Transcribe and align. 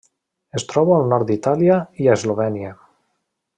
Es 0.59 0.63
troba 0.71 0.95
al 1.01 1.05
nord 1.11 1.27
d'Itàlia 1.33 1.77
i 2.05 2.09
a 2.11 2.17
Eslovènia. 2.21 2.75